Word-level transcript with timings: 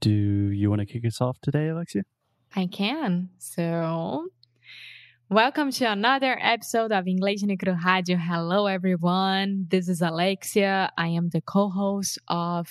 Do 0.00 0.10
you 0.10 0.70
want 0.70 0.80
to 0.80 0.86
kick 0.86 1.04
us 1.04 1.20
off 1.20 1.38
today, 1.42 1.68
Alexia? 1.68 2.02
I 2.54 2.66
can. 2.66 3.30
So, 3.38 4.28
welcome 5.28 5.72
to 5.72 5.86
another 5.86 6.38
episode 6.40 6.92
of 6.92 7.08
English 7.08 7.42
no 7.42 7.56
Cru 7.56 7.72
Rádio. 7.74 8.16
Hello, 8.16 8.66
everyone. 8.66 9.66
This 9.68 9.88
is 9.88 10.00
Alexia. 10.00 10.92
I 10.96 11.08
am 11.08 11.30
the 11.30 11.40
co 11.40 11.68
host 11.68 12.18
of 12.28 12.68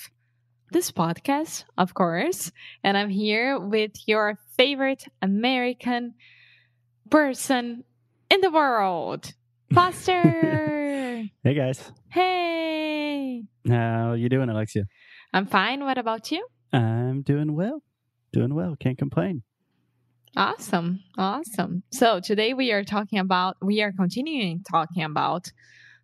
this 0.72 0.90
podcast, 0.90 1.64
of 1.76 1.92
course. 1.92 2.50
And 2.82 2.96
I'm 2.96 3.10
here 3.10 3.58
with 3.58 3.92
your 4.06 4.38
favorite 4.56 5.04
American 5.20 6.14
person 7.10 7.84
in 8.30 8.40
the 8.40 8.50
world, 8.50 9.34
Foster. 9.74 11.28
Hey, 11.44 11.54
guys. 11.54 11.92
hey. 12.08 13.42
How 13.68 14.14
you 14.14 14.30
doing, 14.30 14.48
Alexia? 14.48 14.84
I'm 15.34 15.44
fine. 15.46 15.84
What 15.84 15.98
about 15.98 16.32
you? 16.32 16.46
I'm 16.72 17.22
doing 17.22 17.54
well. 17.54 17.82
Doing 18.32 18.54
well. 18.54 18.76
Can't 18.78 18.98
complain. 18.98 19.42
Awesome. 20.36 21.00
Awesome. 21.16 21.82
So 21.90 22.20
today 22.20 22.52
we 22.54 22.70
are 22.72 22.84
talking 22.84 23.18
about, 23.18 23.56
we 23.62 23.80
are 23.82 23.92
continuing 23.92 24.62
talking 24.70 25.02
about 25.02 25.50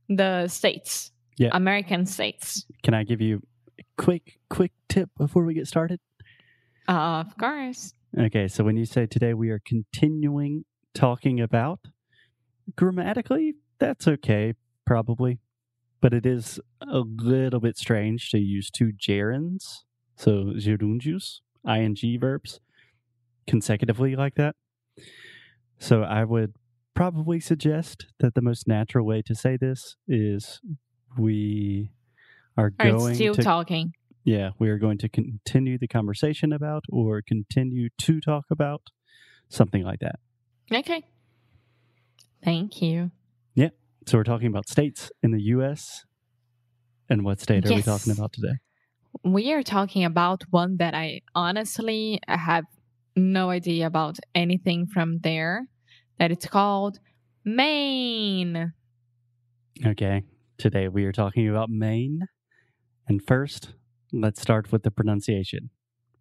the 0.09 0.49
states, 0.49 1.13
Yeah. 1.37 1.51
American 1.53 2.07
states. 2.07 2.65
Can 2.83 2.95
I 2.95 3.05
give 3.05 3.21
you 3.21 3.43
a 3.79 3.83
quick, 3.99 4.39
quick 4.49 4.73
tip 4.89 5.11
before 5.19 5.45
we 5.45 5.55
get 5.55 5.67
started? 5.67 6.01
of 6.89 7.37
course. 7.39 7.95
Okay, 8.19 8.47
so 8.49 8.63
when 8.65 8.77
you 8.77 8.85
say 8.85 9.07
today 9.07 9.35
we 9.35 9.51
are 9.51 9.61
continuing 9.65 10.65
talking 10.95 11.41
about, 11.41 11.81
grammatically, 12.77 13.55
that's 13.79 14.07
okay, 14.07 14.55
probably. 14.87 15.41
But 16.01 16.13
it 16.15 16.27
is 16.27 16.61
a 16.81 16.99
little 17.01 17.61
bit 17.61 17.77
strange 17.79 18.31
to 18.31 18.39
use 18.39 18.71
two 18.71 18.93
gerunds, 18.93 19.84
so 20.17 20.53
gerundios, 20.57 21.41
ing 21.69 21.97
verbs, 22.21 22.61
consecutively 23.47 24.17
like 24.17 24.35
that. 24.37 24.57
So 25.79 26.03
I 26.03 26.25
would 26.25 26.55
probably 26.95 27.41
suggest 27.41 28.07
that 28.21 28.35
the 28.35 28.41
most 28.43 28.69
natural 28.69 29.05
way 29.07 29.23
to 29.23 29.35
say 29.35 29.57
this 29.57 29.97
is 30.07 30.61
we 31.19 31.91
are 32.57 32.67
Are 32.67 32.71
going 32.71 33.15
still 33.15 33.35
to 33.35 33.43
talking. 33.43 33.93
yeah, 34.25 34.51
we 34.59 34.71
are 34.71 34.79
going 34.79 34.99
to 34.99 35.09
continue 35.09 35.77
the 35.79 35.89
conversation 35.89 36.53
about 36.53 36.85
or 36.91 37.21
continue 37.21 37.89
to 37.99 38.21
talk 38.21 38.45
about 38.51 38.83
something 39.49 39.83
like 39.83 40.01
that. 40.01 40.21
Okay. 40.73 41.03
Thank 42.45 42.81
you. 42.81 43.11
Yeah. 43.55 43.71
So 44.07 44.19
we're 44.19 44.25
talking 44.25 44.47
about 44.49 44.69
states 44.69 45.11
in 45.23 45.33
the 45.33 45.43
US. 45.55 46.05
And 47.09 47.25
what 47.25 47.41
state 47.41 47.67
are 47.67 47.75
we 47.75 47.83
talking 47.83 48.13
about 48.13 48.33
today? 48.33 48.55
We 49.25 49.55
are 49.55 49.63
talking 49.63 50.05
about 50.05 50.43
one 50.51 50.77
that 50.77 50.95
I 50.95 51.23
honestly 51.35 52.21
have 52.29 52.65
no 53.17 53.49
idea 53.49 53.87
about 53.87 54.19
anything 54.35 54.87
from 54.87 55.21
there. 55.21 55.67
That 56.19 56.31
it's 56.31 56.47
called 56.47 56.99
Maine. 57.43 58.75
Okay. 59.85 60.25
Today 60.59 60.89
we 60.89 61.07
are 61.07 61.13
talking 61.13 61.49
about 61.49 61.71
Maine. 61.71 62.29
And 63.09 63.23
first, 63.27 63.73
let's 64.13 64.43
start 64.43 64.71
with 64.71 64.83
the 64.83 64.91
pronunciation. 64.91 65.71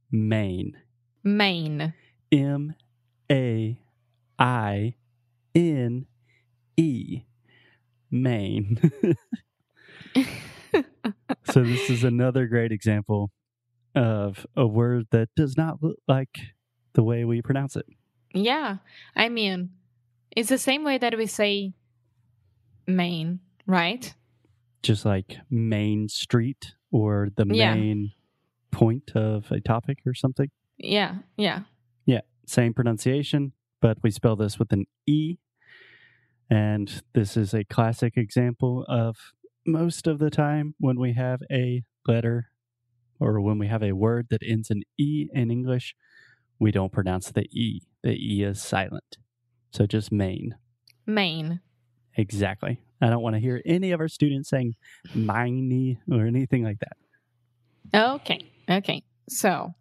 Maine. 0.10 0.78
Maine. 1.26 1.94
M 2.32 2.74
A 3.30 3.80
I 4.40 4.96
N 5.54 6.06
E. 6.78 7.24
Maine. 8.10 8.80
so 11.52 11.64
this 11.64 11.90
is 11.90 12.04
another 12.04 12.48
great 12.48 12.72
example 12.72 13.32
of 13.96 14.46
a 14.56 14.66
word 14.66 15.06
that 15.12 15.30
does 15.36 15.56
not 15.58 15.82
look 15.84 15.98
like 16.08 16.38
the 16.94 17.04
way 17.04 17.26
we 17.26 17.42
pronounce 17.42 17.76
it. 17.76 17.86
Yeah. 18.34 18.78
I 19.16 19.30
mean, 19.30 19.70
it's 20.32 20.50
the 20.50 20.58
same 20.58 20.84
way 20.84 20.98
that 20.98 21.18
we 21.18 21.28
say 21.28 21.74
Maine, 22.88 23.40
right? 23.68 24.14
Just 24.82 25.06
like 25.06 25.38
Main 25.50 26.10
Street 26.10 26.74
or 26.92 27.30
the 27.36 27.46
Yeah. 27.50 27.74
main 27.74 28.12
point 28.72 29.12
of 29.16 29.52
a 29.52 29.60
topic 29.60 30.00
or 30.06 30.14
something. 30.14 30.50
Yeah. 30.78 31.18
Yeah. 31.38 31.62
Yeah. 32.06 32.22
Same 32.46 32.74
pronunciation, 32.74 33.54
but 33.82 33.98
we 34.02 34.12
spell 34.12 34.36
this 34.36 34.58
with 34.60 34.74
an 34.74 34.86
E. 35.06 35.38
And 36.50 37.02
this 37.14 37.38
is 37.38 37.54
a 37.54 37.64
classic 37.64 38.18
example 38.18 38.86
of 38.90 39.16
most 39.66 40.08
of 40.08 40.20
the 40.20 40.30
time 40.30 40.76
when 40.80 41.00
we 41.00 41.14
have 41.14 41.42
a 41.52 41.84
letter 42.08 42.48
or 43.20 43.40
when 43.42 43.58
we 43.58 43.68
have 43.68 43.84
a 43.84 43.94
word 43.94 44.28
that 44.30 44.42
ends 44.46 44.70
in 44.70 44.84
E 44.98 45.28
in 45.34 45.52
English, 45.52 45.96
we 46.60 46.72
don't 46.72 46.92
pronounce 46.92 47.32
the 47.32 47.44
E. 47.52 47.82
The 48.04 48.12
E 48.14 48.44
is 48.44 48.62
silent. 48.62 49.18
So 49.72 49.86
just 49.86 50.12
Maine. 50.12 50.56
Maine. 51.06 51.62
Exactly. 52.16 52.80
I 53.02 53.10
don't 53.10 53.22
want 53.22 53.36
to 53.36 53.40
hear 53.40 53.62
any 53.66 53.92
of 53.92 54.00
our 54.00 54.08
students 54.08 54.50
saying 54.50 54.76
miney 55.16 55.98
or 56.12 56.26
anything 56.26 56.64
like 56.64 56.80
that. 56.80 56.98
Okay. 58.16 58.52
Okay. 58.70 59.04
So, 59.30 59.74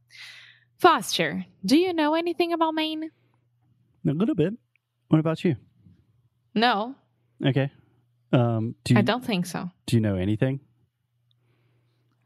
Foster, 0.78 1.44
do 1.64 1.76
you 1.76 1.93
know 1.93 2.14
anything 2.14 2.53
about 2.53 2.75
Maine? 2.75 3.10
A 4.09 4.12
little 4.12 4.34
bit. 4.34 4.54
What 5.09 5.19
about 5.20 5.44
you? 5.44 5.56
No, 6.54 6.97
Okay. 7.44 7.70
Um, 8.32 8.75
do 8.84 8.94
you, 8.94 8.98
I 8.98 9.03
don't 9.03 9.25
think 9.25 9.47
so. 9.47 9.70
do 9.87 9.97
you 9.97 10.00
know 10.00 10.16
anything? 10.16 10.60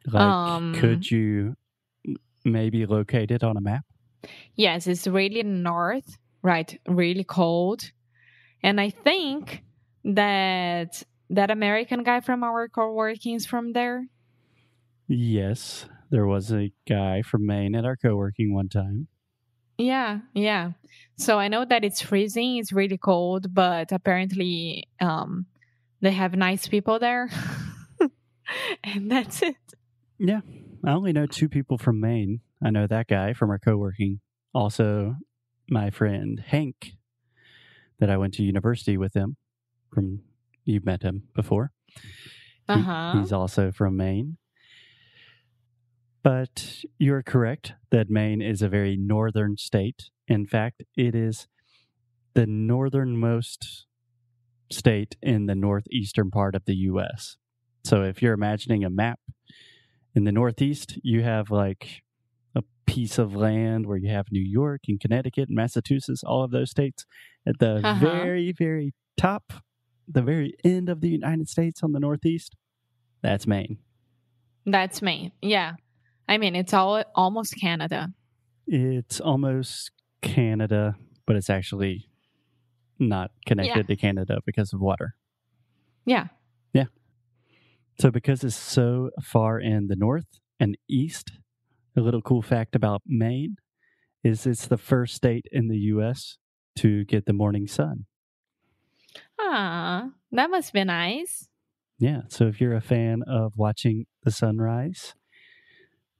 Like, 0.07 0.23
Um, 0.23 0.73
could 0.75 1.11
you 1.11 1.57
maybe 2.45 2.87
locate 2.87 3.31
it 3.31 3.43
on 3.43 3.57
a 3.57 3.61
map? 3.61 3.85
Yes, 4.55 4.87
it's 4.87 5.07
really 5.07 5.43
north, 5.43 6.17
right? 6.43 6.79
Really 6.87 7.25
cold. 7.25 7.91
And 8.63 8.81
I 8.81 8.91
think 8.91 9.65
that 10.05 11.03
that 11.31 11.51
American 11.51 12.05
guy 12.05 12.21
from 12.21 12.45
our 12.45 12.69
co-working 12.69 13.35
is 13.35 13.47
from 13.47 13.73
there. 13.73 14.07
Yes, 15.09 15.87
there 16.11 16.27
was 16.27 16.53
a 16.53 16.73
guy 16.89 17.23
from 17.23 17.47
Maine 17.47 17.75
at 17.75 17.85
our 17.85 17.97
co-working 17.97 18.55
one 18.55 18.69
time. 18.69 19.09
Yeah, 19.79 20.21
yeah. 20.35 20.73
So 21.17 21.39
I 21.39 21.49
know 21.49 21.65
that 21.65 21.85
it's 21.85 22.01
freezing, 22.01 22.57
it's 22.59 22.73
really 22.73 22.97
cold, 22.99 23.53
but 23.55 23.93
apparently 23.93 24.89
um 25.01 25.47
they 26.01 26.13
have 26.13 26.35
nice 26.35 26.69
people 26.69 26.99
there. 26.99 27.31
and 28.85 29.11
that's 29.11 29.43
it. 29.43 29.57
Yeah, 30.19 30.41
I 30.85 30.93
only 30.93 31.13
know 31.13 31.27
two 31.27 31.49
people 31.49 31.79
from 31.79 32.01
Maine. 32.01 32.41
I 32.63 32.71
know 32.71 32.87
that 32.87 33.09
guy 33.09 33.33
from 33.33 33.51
our 33.51 33.59
co-working. 33.59 34.21
Also, 34.55 35.17
my 35.69 35.91
friend 35.91 36.43
Hank, 36.47 36.93
that 37.99 38.11
I 38.11 38.17
went 38.17 38.35
to 38.35 38.43
university 38.43 38.97
with 38.97 39.15
him. 39.15 39.37
From 39.93 40.21
you've 40.65 40.85
met 40.85 41.03
him 41.03 41.25
before. 41.35 41.73
Uh-huh. 42.69 43.21
he's 43.21 43.33
also 43.33 43.71
from 43.71 43.97
Maine. 43.97 44.39
But 46.23 46.83
you're 46.99 47.23
correct 47.23 47.75
that 47.91 48.11
Maine 48.11 48.43
is 48.43 48.61
a 48.61 48.69
very 48.69 48.97
northern 48.97 49.57
state. 49.57 50.11
In 50.27 50.45
fact, 50.47 50.83
it 50.97 51.15
is 51.15 51.47
the 52.35 52.47
northernmost 52.47 53.86
state 54.71 55.17
in 55.23 55.47
the 55.47 55.55
northeastern 55.55 56.31
part 56.31 56.55
of 56.55 56.65
the 56.65 56.75
U.S. 56.91 57.37
So 57.85 58.03
if 58.03 58.21
you're 58.23 58.35
imagining 58.35 58.85
a 58.85 58.91
map 58.91 59.21
in 60.15 60.25
the 60.25 60.33
northeast, 60.33 60.99
you 61.03 61.23
have 61.23 61.51
like 61.51 62.03
a 62.55 62.63
piece 62.87 63.19
of 63.19 63.35
land 63.35 63.87
where 63.87 63.97
you 63.97 64.09
have 64.11 64.27
New 64.33 64.43
York 64.43 64.83
and 64.89 64.99
Connecticut 65.01 65.49
and 65.49 65.57
Massachusetts, 65.57 66.25
all 66.25 66.43
of 66.43 66.51
those 66.51 66.71
states. 66.71 67.05
At 67.47 67.59
the 67.61 67.77
Uh-huh. 67.87 68.01
very, 68.05 68.53
very 68.53 68.93
top, 69.17 69.53
the 70.09 70.23
very 70.23 70.55
end 70.65 70.89
of 70.89 71.01
the 71.01 71.09
United 71.11 71.49
States 71.49 71.83
on 71.83 71.93
the 71.93 72.01
northeast, 72.01 72.57
that's 73.23 73.47
Maine. 73.47 73.79
That's 74.65 75.01
Maine. 75.01 75.31
Yeah. 75.41 75.75
I 76.29 76.39
mean, 76.39 76.57
it's 76.57 76.75
all 76.75 77.05
almost 77.15 77.55
Canada. 77.61 78.09
It's 78.67 79.21
almost 79.21 79.93
Canada, 80.23 80.97
but 81.25 81.37
it's 81.37 81.51
actually 81.51 82.09
not 82.99 83.31
connected 83.45 83.87
to 83.87 83.97
Canada 83.97 84.41
because 84.47 84.73
of 84.73 84.81
water. 84.81 85.15
Yeah. 86.05 86.29
Yeah. 86.73 86.87
So, 87.99 88.11
because 88.11 88.45
it's 88.45 88.57
so 88.57 89.11
far 89.23 89.59
in 89.59 89.89
the 89.89 89.97
north 89.97 90.41
and 90.61 90.77
east, 90.89 91.33
a 91.97 92.01
little 92.01 92.23
cool 92.23 92.43
fact 92.43 92.75
about 92.75 93.03
Maine 93.07 93.57
is 94.23 94.47
it's 94.47 94.67
the 94.67 94.77
first 94.77 95.15
state 95.15 95.47
in 95.51 95.69
the 95.69 95.79
U.S. 95.79 96.39
to 96.77 97.05
get 97.05 97.27
the 97.27 97.33
morning 97.33 97.67
sun. 97.67 98.07
Ah, 99.41 100.11
that 100.33 100.51
must 100.51 100.73
be 100.73 100.85
nice. 100.85 101.49
Yeah. 101.99 102.23
So, 102.29 102.47
if 102.47 102.61
you're 102.61 102.75
a 102.75 102.81
fan 102.81 103.23
of 103.27 103.55
watching 103.57 104.07
the 104.23 104.31
sunrise, 104.31 105.15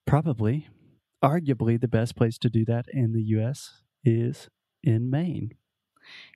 probably, 0.07 0.69
arguably, 1.23 1.81
the 1.81 1.89
best 1.89 2.17
place 2.17 2.39
to 2.39 2.49
do 2.49 2.65
that 2.65 2.87
in 2.93 3.13
the 3.13 3.23
U.S. 3.23 3.83
is 4.05 4.49
in 4.83 5.11
Maine. 5.11 5.53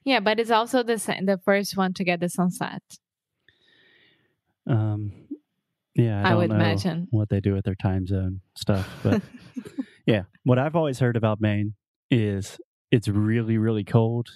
Yeah, 0.04 0.20
but 0.20 0.40
it's 0.40 0.50
also 0.50 0.82
the 0.82 0.96
the 1.24 1.40
first 1.44 1.76
one 1.76 1.92
to 1.94 2.04
get 2.04 2.20
the 2.20 2.28
sunset. 2.28 2.82
Um, 4.66 5.12
yeah, 5.94 6.22
I, 6.22 6.28
I 6.28 6.30
don't 6.30 6.38
would 6.38 6.50
know 6.50 6.56
imagine. 6.56 7.08
what 7.10 7.28
they 7.28 7.40
do 7.40 7.54
with 7.54 7.64
their 7.64 7.74
time 7.74 8.06
zone 8.06 8.40
stuff, 8.54 8.88
but 9.02 9.22
Yeah. 10.10 10.22
What 10.44 10.58
I've 10.58 10.74
always 10.74 10.98
heard 10.98 11.16
about 11.16 11.40
Maine 11.40 11.74
is 12.10 12.58
it's 12.90 13.06
really, 13.06 13.58
really 13.58 13.84
cold. 13.84 14.28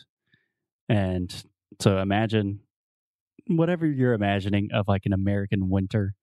And 0.89 1.35
so 1.81 1.99
imagine 1.99 2.61
whatever 3.49 3.85
you're 3.85 4.13
imagining 4.13 4.69
of 4.73 4.87
like 4.87 5.03
an 5.05 5.13
American 5.13 5.69
winter, 5.69 6.15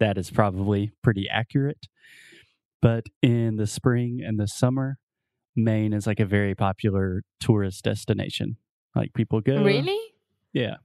that 0.00 0.18
is 0.18 0.30
probably 0.32 0.90
pretty 1.02 1.28
accurate. 1.30 1.86
But 2.82 3.06
in 3.22 3.54
the 3.56 3.68
spring 3.68 4.20
and 4.24 4.38
the 4.38 4.48
summer, 4.48 4.98
Maine 5.56 5.92
is 5.92 6.06
like 6.06 6.20
a 6.20 6.24
very 6.26 6.54
popular 6.54 7.22
tourist 7.40 7.84
destination. 7.84 8.56
Like 8.94 9.12
people 9.14 9.40
go. 9.40 9.62
Really? 9.62 9.98
Yeah. 10.52 10.76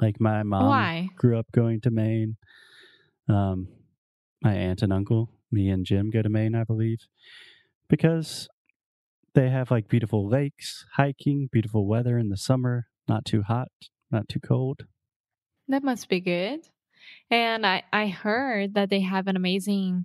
Like 0.00 0.20
my 0.20 0.42
mom 0.42 0.68
Why? 0.68 1.08
grew 1.16 1.38
up 1.38 1.50
going 1.52 1.80
to 1.82 1.90
Maine. 1.90 2.36
Um, 3.28 3.68
my 4.42 4.54
aunt 4.54 4.82
and 4.82 4.92
uncle, 4.92 5.30
me 5.50 5.68
and 5.68 5.84
Jim 5.84 6.10
go 6.10 6.22
to 6.22 6.28
Maine, 6.28 6.54
I 6.54 6.64
believe, 6.64 7.06
because 7.88 8.48
they 9.34 9.50
have 9.50 9.70
like 9.70 9.88
beautiful 9.88 10.28
lakes, 10.28 10.86
hiking, 10.94 11.48
beautiful 11.50 11.86
weather 11.86 12.18
in 12.18 12.28
the 12.28 12.36
summer, 12.36 12.86
not 13.08 13.24
too 13.24 13.42
hot, 13.42 13.68
not 14.10 14.28
too 14.28 14.40
cold. 14.40 14.86
That 15.68 15.82
must 15.82 16.08
be 16.08 16.20
good. 16.20 16.60
And 17.30 17.66
I, 17.66 17.82
I 17.92 18.06
heard 18.08 18.74
that 18.74 18.90
they 18.90 19.00
have 19.00 19.26
an 19.26 19.36
amazing 19.36 20.04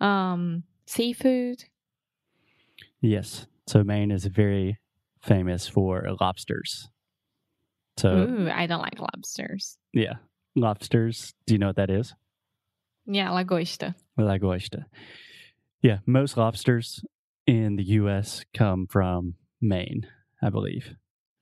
um, 0.00 0.64
seafood. 0.86 1.64
Yes. 3.00 3.46
So 3.66 3.84
Maine 3.84 4.10
is 4.10 4.24
very 4.26 4.78
famous 5.22 5.68
for 5.68 6.06
lobsters. 6.20 6.88
So 7.96 8.10
Ooh, 8.16 8.50
I 8.50 8.66
don't 8.66 8.80
like 8.80 8.98
lobsters. 9.00 9.76
yeah, 9.92 10.14
lobsters. 10.56 11.34
Do 11.46 11.54
you 11.54 11.58
know 11.58 11.68
what 11.68 11.76
that 11.76 11.90
is? 11.90 12.14
Yeah, 13.06 13.28
lagosta. 13.30 13.94
Lagosta. 14.18 14.84
Yeah, 15.82 15.98
most 16.06 16.36
lobsters 16.36 17.02
in 17.46 17.76
the 17.76 17.84
U.S. 18.00 18.44
come 18.54 18.86
from 18.88 19.34
Maine, 19.60 20.06
I 20.42 20.50
believe. 20.50 20.94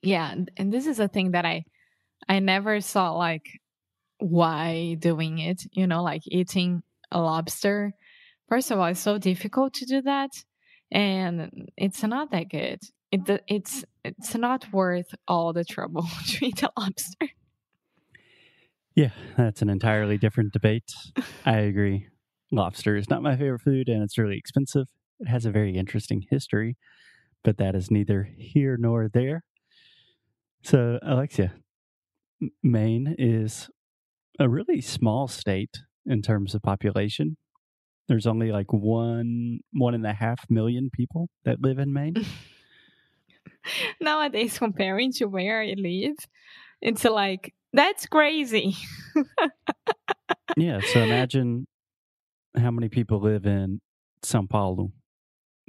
Yeah, 0.02 0.30
and- 0.32 0.50
and 0.56 0.72
this 0.72 0.86
is 0.86 1.00
a 1.00 1.08
thing 1.08 1.32
that 1.32 1.44
I 1.44 1.64
I 2.28 2.38
never 2.38 2.80
saw 2.80 3.12
like 3.12 3.60
why 4.18 4.94
doing 4.98 5.38
it, 5.38 5.62
you 5.72 5.86
know, 5.86 6.02
like 6.02 6.22
eating 6.26 6.82
a 7.12 7.20
lobster. 7.20 7.92
First 8.48 8.70
of 8.70 8.78
all, 8.78 8.86
it's 8.86 9.00
so 9.00 9.18
difficult 9.18 9.74
to 9.74 9.84
do 9.84 10.00
that 10.02 10.30
and 10.90 11.68
it's 11.76 12.02
not 12.02 12.30
that 12.30 12.48
good. 12.48 12.80
It 13.12 13.42
it's 13.48 13.84
it's 14.04 14.34
not 14.34 14.72
worth 14.72 15.14
all 15.28 15.52
the 15.52 15.64
trouble 15.64 16.06
to 16.26 16.46
eat 16.46 16.62
a 16.62 16.70
lobster. 16.78 17.28
Yeah, 18.94 19.10
that's 19.36 19.60
an 19.60 19.68
entirely 19.68 20.16
different 20.16 20.52
debate. 20.52 20.90
I 21.44 21.58
agree. 21.58 22.08
Lobster 22.50 22.96
is 22.96 23.10
not 23.10 23.22
my 23.22 23.36
favorite 23.36 23.60
food 23.60 23.88
and 23.88 24.02
it's 24.02 24.16
really 24.16 24.38
expensive. 24.38 24.86
It 25.20 25.28
has 25.28 25.44
a 25.44 25.50
very 25.50 25.76
interesting 25.76 26.24
history, 26.30 26.76
but 27.44 27.58
that 27.58 27.74
is 27.74 27.90
neither 27.90 28.30
here 28.38 28.76
nor 28.78 29.08
there. 29.08 29.44
So, 30.62 30.98
Alexia, 31.02 31.52
Maine 32.62 33.14
is 33.18 33.68
a 34.38 34.48
really 34.48 34.80
small 34.80 35.28
state 35.28 35.78
in 36.06 36.22
terms 36.22 36.54
of 36.54 36.62
population. 36.62 37.36
There's 38.08 38.26
only 38.26 38.52
like 38.52 38.72
one 38.72 39.60
one 39.72 39.94
and 39.94 40.06
a 40.06 40.12
half 40.12 40.44
million 40.48 40.90
people 40.92 41.28
that 41.44 41.60
live 41.60 41.78
in 41.78 41.92
Maine. 41.92 42.24
Nowadays 44.00 44.58
comparing 44.58 45.12
to 45.14 45.24
where 45.26 45.60
I 45.60 45.74
live, 45.76 46.16
it's 46.80 47.04
like 47.04 47.52
that's 47.72 48.06
crazy. 48.06 48.76
yeah, 50.56 50.80
so 50.80 51.00
imagine 51.02 51.66
how 52.56 52.70
many 52.70 52.88
people 52.88 53.20
live 53.20 53.44
in 53.46 53.80
Sao 54.22 54.46
Paulo. 54.48 54.92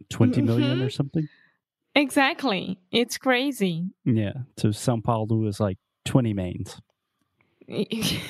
20 0.10 0.44
million 0.44 0.74
or 0.74 0.75
mm-hmm. 0.75 0.89
something? 0.89 1.28
Exactly. 1.95 2.78
It's 2.92 3.18
crazy. 3.18 3.89
Yeah. 4.06 4.34
So 4.57 4.72
Sao 4.72 5.00
Paulo 5.04 5.48
is 5.48 5.60
like 5.60 5.78
20 6.06 6.34
mains. 6.34 6.80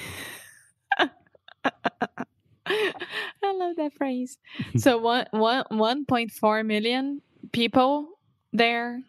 I 3.48 3.54
love 3.54 3.76
that 3.78 3.94
phrase. 3.94 4.38
so 4.78 4.98
one 4.98 5.26
one 5.32 5.66
one 5.70 6.06
point 6.06 6.32
four 6.32 6.64
million 6.64 7.22
people 7.52 8.08
there, 8.54 9.02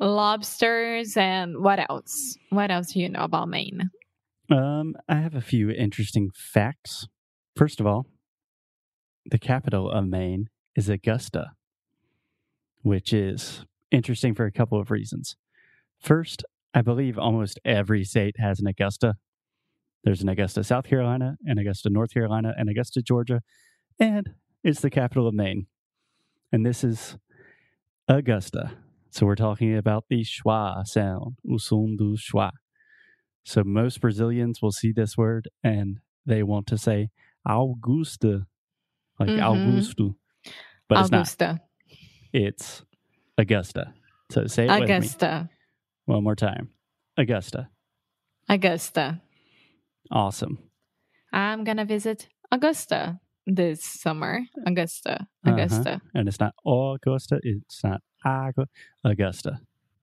lobsters, 0.00 1.16
and 1.16 1.62
what 1.62 1.78
else? 1.90 2.36
What 2.50 2.70
else 2.70 2.92
do 2.92 3.00
you 3.00 3.08
know 3.08 3.24
about 3.24 3.48
Maine? 3.48 3.90
Um, 4.50 4.94
I 5.08 5.16
have 5.16 5.34
a 5.34 5.40
few 5.40 5.70
interesting 5.70 6.30
facts. 6.34 7.06
First 7.56 7.80
of 7.80 7.86
all, 7.86 8.06
the 9.26 9.38
capital 9.38 9.90
of 9.90 10.06
Maine 10.06 10.48
is 10.76 10.88
Augusta, 10.88 11.52
which 12.82 13.12
is 13.12 13.64
interesting 13.90 14.34
for 14.34 14.44
a 14.44 14.52
couple 14.52 14.80
of 14.80 14.90
reasons. 14.90 15.36
First, 16.00 16.44
I 16.74 16.82
believe 16.82 17.18
almost 17.18 17.58
every 17.64 18.04
state 18.04 18.36
has 18.38 18.60
an 18.60 18.66
Augusta. 18.66 19.14
There's 20.02 20.20
an 20.20 20.28
Augusta, 20.28 20.62
South 20.64 20.84
Carolina, 20.84 21.36
an 21.46 21.58
Augusta, 21.58 21.88
North 21.88 22.12
Carolina, 22.12 22.52
and 22.58 22.68
Augusta, 22.68 23.00
Georgia, 23.00 23.40
and 23.98 24.30
it's 24.62 24.80
the 24.80 24.90
capital 24.90 25.26
of 25.26 25.34
Maine. 25.34 25.66
And 26.52 26.64
this 26.64 26.84
is 26.84 27.16
Augusta. 28.08 28.72
So 29.10 29.26
we're 29.26 29.34
talking 29.36 29.76
about 29.76 30.04
the 30.08 30.24
schwa 30.24 30.84
sound, 30.86 31.36
o 31.50 31.56
som 31.58 31.96
do 31.96 32.16
schwa. 32.16 32.50
So 33.44 33.62
most 33.64 34.00
Brazilians 34.00 34.60
will 34.62 34.72
see 34.72 34.92
this 34.92 35.16
word 35.16 35.48
and 35.62 35.98
they 36.26 36.42
want 36.42 36.66
to 36.68 36.78
say 36.78 37.10
Augusta, 37.46 38.46
like 39.18 39.28
Mhm. 39.28 39.40
Augusto, 39.40 40.16
but 40.88 40.98
it's 41.00 41.10
not. 41.10 41.18
Augusta. 41.18 41.60
It's 42.32 42.84
Augusta. 43.38 43.94
So 44.30 44.46
say 44.46 44.64
it 44.66 44.70
with 44.80 44.88
me 44.88 44.96
Augusta. 44.96 45.50
one 46.06 46.24
more 46.24 46.34
time. 46.34 46.70
Augusta. 47.16 47.68
Augusta. 48.48 49.20
Awesome. 50.10 50.58
I'm 51.32 51.64
gonna 51.64 51.84
visit 51.84 52.28
Augusta 52.50 53.20
this 53.46 53.82
summer. 53.84 54.40
Augusta. 54.66 55.26
Uh-huh. 55.44 55.52
Augusta. 55.52 56.00
And 56.14 56.28
it's 56.28 56.40
not 56.40 56.54
Augusta. 56.66 57.40
It's 57.42 57.82
not 57.84 58.00
Agu- 58.24 58.66
Augusta. 59.04 59.60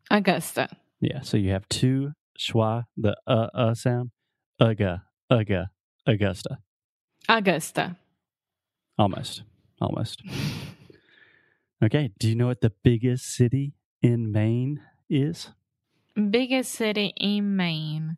Augusta. 0.09 0.69
Yeah. 0.99 1.21
So 1.21 1.37
you 1.37 1.51
have 1.51 1.67
two 1.69 2.11
schwa, 2.39 2.83
the 2.97 3.15
uh 3.27 3.47
uh 3.53 3.73
sound. 3.73 4.11
Uga, 4.61 5.01
uga, 5.31 5.67
Augusta. 6.05 6.59
Augusta. 7.27 7.97
Almost. 8.97 9.43
Almost. 9.79 10.21
Okay. 11.83 12.11
Do 12.19 12.29
you 12.29 12.35
know 12.35 12.47
what 12.47 12.61
the 12.61 12.73
biggest 12.83 13.25
city 13.25 13.73
in 14.03 14.31
Maine 14.31 14.81
is? 15.09 15.49
Biggest 16.29 16.73
city 16.73 17.13
in 17.17 17.55
Maine. 17.55 18.17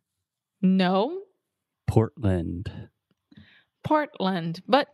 No, 0.60 1.22
Portland. 1.86 2.88
Portland. 3.82 4.60
But 4.68 4.88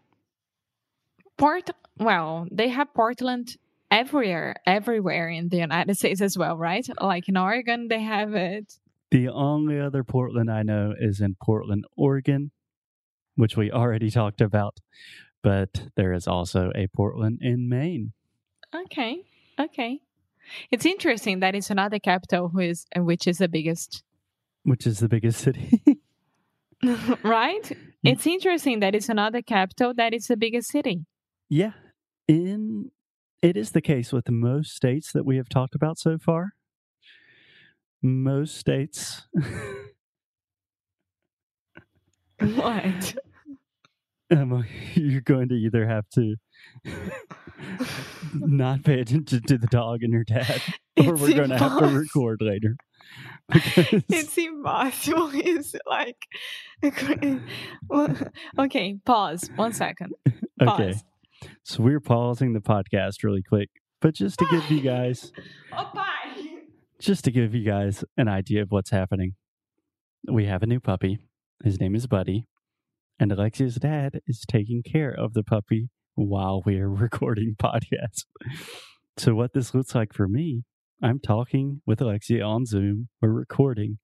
Port 1.41 1.71
well, 1.99 2.47
they 2.51 2.69
have 2.69 2.93
Portland 2.93 3.57
everywhere, 3.91 4.57
everywhere 4.67 5.29
in 5.31 5.49
the 5.49 5.57
United 5.57 5.97
States 5.97 6.21
as 6.21 6.37
well, 6.37 6.57
right? 6.57 6.87
Like 7.01 7.29
in 7.29 7.37
Oregon 7.39 7.89
they 7.89 8.03
have 8.03 8.35
it. 8.35 8.75
The 9.11 9.29
only 9.29 9.81
other 9.81 10.05
Portland 10.05 10.51
I 10.51 10.63
know 10.63 10.95
is 10.99 11.21
in 11.21 11.37
Portland, 11.43 11.85
Oregon, 11.97 12.51
which 13.37 13.57
we 13.57 13.71
already 13.71 14.11
talked 14.21 14.43
about. 14.43 14.81
But 15.43 15.89
there 15.97 16.13
is 16.13 16.29
also 16.29 16.71
a 16.75 16.87
Portland 16.89 17.39
in 17.41 17.71
Maine. 17.71 18.13
Okay. 18.75 19.23
Okay. 19.59 20.03
It's 20.71 20.85
interesting 20.85 21.41
that 21.41 21.55
it's 21.55 21.71
another 21.71 21.99
capital 21.99 22.51
who 22.51 22.59
is 22.59 22.87
which 22.97 23.27
is 23.27 23.39
the 23.39 23.49
biggest. 23.49 24.03
Which 24.65 24.87
is 24.87 24.99
the 24.99 25.09
biggest 25.09 25.41
city? 25.41 25.83
right? 27.23 27.63
Mm. 27.63 27.77
It's 28.05 28.27
interesting 28.27 28.81
that 28.81 28.95
it's 28.95 29.09
another 29.09 29.43
capital 29.43 29.95
that 29.95 30.15
is 30.15 30.27
the 30.27 30.37
biggest 30.37 30.71
city. 30.71 31.07
Yeah. 31.51 31.73
In 32.27 32.91
it 33.43 33.57
is 33.57 33.73
the 33.73 33.83
case 33.83 34.13
with 34.13 34.31
most 34.31 34.75
states 34.75 35.13
that 35.13 35.27
we 35.27 35.37
have 35.37 35.49
talked 35.49 35.75
about 35.75 35.99
so 35.99 36.17
far. 36.17 36.55
Most 38.03 38.57
states 38.57 39.27
What? 42.41 43.15
Emma, 44.31 44.57
um, 44.57 44.65
you're 44.95 45.21
going 45.21 45.49
to 45.49 45.55
either 45.55 45.87
have 45.87 46.09
to 46.15 46.37
not 48.35 48.83
pay 48.83 49.01
attention 49.01 49.43
to 49.43 49.59
the 49.59 49.67
dog 49.67 50.03
and 50.03 50.13
your 50.13 50.25
dad, 50.25 50.63
or 50.97 51.15
It's 51.15 51.21
we're 51.21 51.35
going 51.35 51.51
to 51.51 51.59
have 51.59 51.79
to 51.79 51.87
record 51.87 52.41
later. 52.41 52.77
It's 53.53 54.39
impossible. 54.39 55.31
It's 55.35 55.75
like 55.87 56.17
okay. 58.59 58.99
Pause. 59.05 59.51
One 59.57 59.73
second. 59.73 60.13
okay, 60.63 60.93
Pause. 60.93 61.05
So 61.65 61.83
we're 61.83 62.01
pausing 62.01 62.53
the 62.53 62.61
podcast 62.61 63.23
really 63.23 63.43
quick, 63.43 63.69
but 64.01 64.15
just 64.15 64.39
to 64.39 64.47
give 64.51 64.71
you 64.71 64.81
guys, 64.81 65.33
Oh, 65.73 65.91
bye. 65.95 66.61
just 66.99 67.25
to 67.25 67.31
give 67.31 67.55
you 67.55 67.65
guys 67.65 68.05
an 68.17 68.29
idea 68.29 68.63
of 68.63 68.71
what's 68.71 68.91
happening, 68.91 69.35
we 70.31 70.47
have 70.47 70.63
a 70.63 70.67
new 70.67 70.81
puppy. 70.81 71.19
His 71.65 71.79
name 71.81 71.95
is 71.95 72.07
Buddy, 72.07 72.47
and 73.19 73.31
Alexia's 73.31 73.77
dad 73.77 74.21
is 74.27 74.45
taking 74.51 74.83
care 74.83 75.13
of 75.13 75.35
the 75.35 75.43
puppy 75.45 75.91
while 76.15 76.63
we 76.65 76.79
are 76.81 76.91
recording 76.91 77.55
podcasts. 77.63 78.25
So, 79.17 79.35
what 79.35 79.53
this 79.53 79.75
looks 79.75 79.95
like 79.95 80.13
for 80.15 80.27
me, 80.29 80.65
I'm 81.03 81.21
talking 81.21 81.83
with 81.87 82.01
Alexia 82.01 82.43
on 82.43 82.65
Zoom. 82.67 83.09
We're 83.21 83.31
recording, 83.33 83.99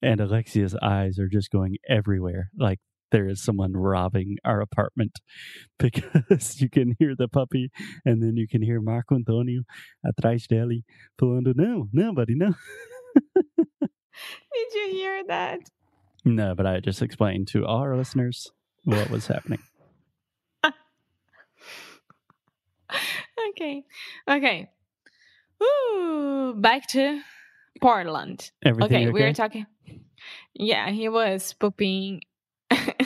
and 0.00 0.20
Alexia's 0.20 0.74
eyes 0.82 1.18
are 1.18 1.28
just 1.28 1.50
going 1.50 1.76
everywhere. 1.88 2.50
Like 2.58 2.80
there 3.12 3.28
is 3.28 3.42
someone 3.42 3.74
robbing 3.74 4.38
our 4.44 4.60
apartment 4.60 5.20
because 5.78 6.60
you 6.60 6.68
can 6.68 6.96
hear 6.98 7.14
the 7.16 7.28
puppy, 7.28 7.70
and 8.04 8.22
then 8.22 8.36
you 8.36 8.48
can 8.48 8.62
hear 8.62 8.80
Marco 8.80 9.14
Antonio 9.14 9.62
atrás 10.04 10.48
dele 10.48 10.84
falando, 11.20 11.54
não, 11.54 11.88
não, 11.92 12.14
buddy, 12.14 12.34
no. 12.34 12.54
Did 14.52 14.74
you 14.74 14.88
hear 14.90 15.22
that? 15.28 15.60
No, 16.24 16.54
but 16.54 16.66
I 16.66 16.80
just 16.80 17.02
explained 17.02 17.48
to 17.48 17.66
all 17.66 17.78
our 17.78 17.96
listeners 17.96 18.50
what 18.84 19.10
was 19.10 19.26
happening. 19.26 19.58
okay. 23.50 23.84
Okay. 24.28 24.68
Ooh, 25.62 26.54
back 26.56 26.86
to 26.88 27.20
Portland. 27.80 28.50
Everything 28.64 28.84
okay, 28.84 29.06
okay? 29.08 29.12
we 29.12 29.22
were 29.22 29.32
talking. 29.32 29.66
Yeah, 30.54 30.90
he 30.90 31.08
was 31.08 31.54
pooping 31.54 32.22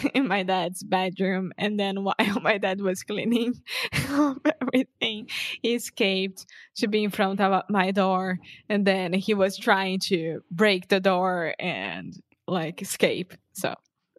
in 0.14 0.28
my 0.28 0.42
dad's 0.42 0.82
bedroom, 0.82 1.52
and 1.58 1.78
then 1.78 2.04
while 2.04 2.14
my 2.42 2.58
dad 2.58 2.80
was 2.80 3.02
cleaning 3.02 3.54
everything, 3.92 5.28
he 5.62 5.74
escaped 5.74 6.46
to 6.76 6.88
be 6.88 7.04
in 7.04 7.10
front 7.10 7.40
of 7.40 7.62
my 7.68 7.90
door, 7.90 8.38
and 8.68 8.86
then 8.86 9.12
he 9.12 9.34
was 9.34 9.56
trying 9.56 10.00
to 10.00 10.40
break 10.50 10.88
the 10.88 11.00
door 11.00 11.54
and 11.58 12.14
like 12.46 12.82
escape. 12.82 13.34
So 13.52 13.74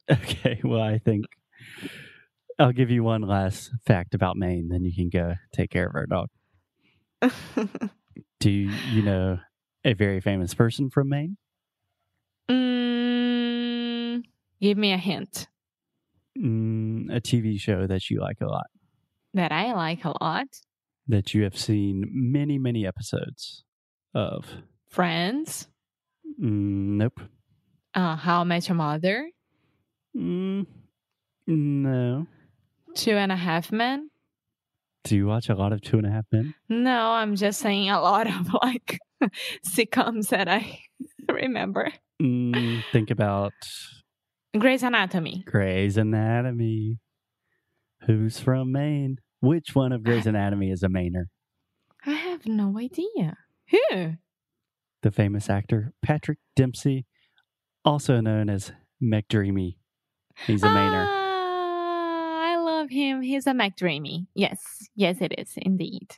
Okay, 0.09 0.61
well, 0.63 0.81
I 0.81 0.99
think 0.99 1.25
I'll 2.59 2.71
give 2.71 2.89
you 2.89 3.03
one 3.03 3.21
last 3.21 3.71
fact 3.85 4.13
about 4.13 4.37
Maine, 4.37 4.69
then 4.69 4.83
you 4.83 4.93
can 4.93 5.09
go 5.09 5.35
take 5.53 5.69
care 5.69 5.87
of 5.87 5.95
our 5.95 6.05
dog. 6.05 6.29
Do 8.39 8.51
you, 8.51 8.71
you 8.91 9.01
know 9.01 9.39
a 9.83 9.93
very 9.93 10.21
famous 10.21 10.53
person 10.53 10.89
from 10.89 11.09
Maine? 11.09 11.37
mm, 12.49 14.23
give 14.61 14.77
me 14.77 14.93
a 14.93 14.97
hint 14.97 15.47
Mm, 16.37 17.15
a 17.15 17.19
TV 17.21 17.59
show 17.59 17.87
that 17.87 18.09
you 18.09 18.19
like 18.21 18.41
a 18.41 18.45
lot, 18.47 18.67
that 19.33 19.51
I 19.51 19.73
like 19.73 20.05
a 20.05 20.13
lot. 20.21 20.47
that 21.07 21.33
you 21.33 21.43
have 21.43 21.57
seen 21.57 22.03
many, 22.11 22.57
many 22.59 22.85
episodes 22.85 23.63
of. 24.13 24.45
Friends, 24.89 25.67
Mm, 26.39 26.97
nope. 26.97 27.19
uh, 27.95 28.15
How 28.15 28.41
I 28.41 28.43
Met 28.43 28.67
Your 28.67 28.75
Mother, 28.75 29.29
Mm, 30.15 30.65
no. 31.47 32.27
Two 32.95 33.11
and 33.11 33.31
a 33.31 33.35
Half 33.35 33.71
Men. 33.71 34.09
Do 35.03 35.15
you 35.15 35.25
watch 35.27 35.49
a 35.49 35.55
lot 35.55 35.71
of 35.73 35.81
Two 35.81 35.97
and 35.97 36.05
a 36.07 36.11
Half 36.11 36.25
Men? 36.31 36.53
No, 36.69 37.11
I'm 37.11 37.35
just 37.35 37.59
saying 37.59 37.89
a 37.89 38.01
lot 38.01 38.27
of 38.27 38.53
like 38.61 38.99
sitcoms 39.67 40.29
that 40.29 40.47
I 40.47 40.79
remember. 41.29 41.91
Mm, 42.21 42.83
think 42.91 43.11
about 43.11 43.53
Grey's 44.59 44.83
Anatomy. 44.83 45.43
Grey's 45.45 45.97
Anatomy. 45.97 46.99
Who's 48.05 48.39
from 48.39 48.71
Maine? 48.71 49.17
Which 49.39 49.75
one 49.75 49.91
of 49.91 50.03
Grey's 50.03 50.25
Anatomy 50.25 50.71
is 50.71 50.83
a 50.83 50.87
Mainer? 50.87 51.25
I 52.05 52.11
have 52.11 52.45
no 52.45 52.77
idea. 52.77 53.37
Who? 53.71 54.13
The 55.03 55.11
famous 55.11 55.49
actor 55.49 55.93
Patrick 56.01 56.39
Dempsey, 56.55 57.05
also 57.83 58.21
known 58.21 58.49
as 58.49 58.71
McDreamy. 59.03 59.75
He's 60.45 60.63
a 60.63 60.67
Mainer. 60.67 61.05
Ah, 61.07 62.51
I 62.53 62.57
love 62.57 62.89
him. 62.89 63.21
He's 63.21 63.47
a 63.47 63.51
McDreamy. 63.51 64.27
Yes, 64.33 64.59
yes, 64.95 65.17
it 65.21 65.33
is 65.37 65.53
indeed. 65.57 66.15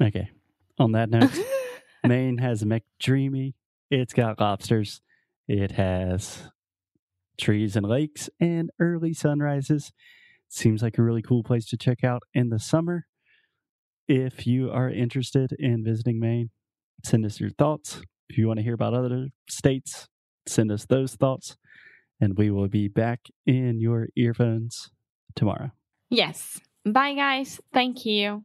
Okay. 0.00 0.30
On 0.78 0.92
that 0.92 1.10
note, 1.10 1.30
Maine 2.06 2.38
has 2.38 2.62
a 2.62 2.66
McDreamy. 2.66 3.54
It's 3.90 4.12
got 4.14 4.40
lobsters. 4.40 5.00
It 5.48 5.72
has 5.72 6.42
trees 7.40 7.76
and 7.76 7.86
lakes 7.86 8.28
and 8.38 8.70
early 8.78 9.12
sunrises. 9.12 9.92
Seems 10.48 10.82
like 10.82 10.98
a 10.98 11.02
really 11.02 11.22
cool 11.22 11.42
place 11.42 11.66
to 11.66 11.76
check 11.76 12.04
out 12.04 12.22
in 12.34 12.48
the 12.50 12.58
summer. 12.58 13.06
If 14.08 14.46
you 14.46 14.70
are 14.70 14.90
interested 14.90 15.52
in 15.58 15.84
visiting 15.84 16.18
Maine, 16.18 16.50
send 17.04 17.24
us 17.24 17.40
your 17.40 17.50
thoughts. 17.50 18.02
If 18.28 18.36
you 18.38 18.46
want 18.48 18.58
to 18.58 18.64
hear 18.64 18.74
about 18.74 18.94
other 18.94 19.28
states, 19.48 20.08
send 20.46 20.70
us 20.72 20.84
those 20.86 21.14
thoughts. 21.14 21.56
And 22.20 22.36
we 22.36 22.50
will 22.50 22.68
be 22.68 22.88
back 22.88 23.20
in 23.46 23.80
your 23.80 24.08
earphones 24.16 24.90
tomorrow. 25.34 25.70
yes. 26.10 26.60
Bye, 26.84 27.12
guys. 27.12 27.60
Thank 27.74 28.06
you. 28.06 28.42